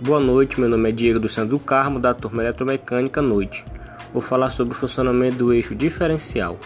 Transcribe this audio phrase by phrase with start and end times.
[0.00, 3.64] Boa noite, meu nome é Diego do Santo do Carmo, da turma Eletromecânica Noite.
[4.12, 6.58] Vou falar sobre o funcionamento do eixo diferencial.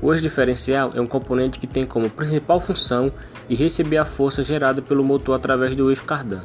[0.00, 3.12] O eixo diferencial é um componente que tem como principal função
[3.46, 6.44] de receber a força gerada pelo motor através do eixo cardan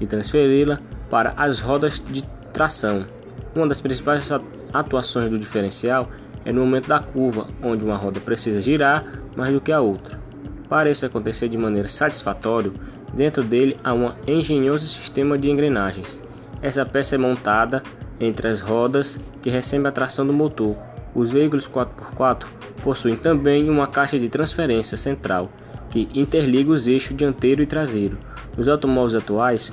[0.00, 3.06] e transferi-la para as rodas de tração.
[3.54, 4.32] Uma das principais
[4.72, 6.08] atuações do diferencial
[6.46, 9.04] é no momento da curva, onde uma roda precisa girar
[9.36, 10.18] mais do que a outra.
[10.66, 12.72] Para isso acontecer de maneira satisfatória,
[13.12, 16.22] Dentro dele há um engenhoso sistema de engrenagens.
[16.60, 17.82] Essa peça é montada
[18.20, 20.76] entre as rodas que recebem a tração do motor.
[21.14, 22.46] Os veículos 4x4
[22.82, 25.50] possuem também uma caixa de transferência central
[25.90, 28.18] que interliga os eixos dianteiro e traseiro.
[28.56, 29.72] Nos automóveis atuais,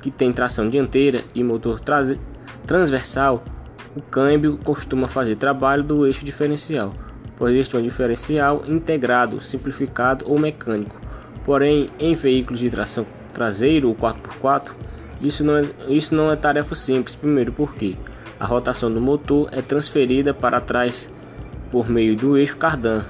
[0.00, 1.80] que tem tração dianteira e motor
[2.66, 3.44] transversal,
[3.94, 6.94] o câmbio costuma fazer trabalho do eixo diferencial,
[7.36, 11.00] pois este é um diferencial integrado, simplificado ou mecânico.
[11.44, 14.72] Porém, em veículos de tração traseiro ou 4x4,
[15.20, 17.14] isso não, é, isso não é tarefa simples.
[17.14, 17.96] Primeiro, porque
[18.38, 21.12] a rotação do motor é transferida para trás
[21.70, 23.04] por meio do eixo cardan.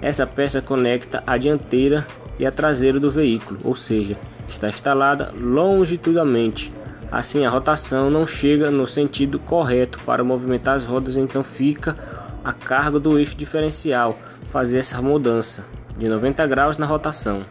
[0.00, 2.06] Essa peça conecta a dianteira
[2.38, 4.16] e a traseira do veículo, ou seja,
[4.48, 6.72] está instalada longitudinalmente.
[7.10, 11.96] Assim, a rotação não chega no sentido correto para movimentar as rodas, então fica
[12.48, 14.18] a cargo do eixo diferencial
[14.50, 15.66] fazer essa mudança
[15.98, 17.44] de 90 graus na rotação.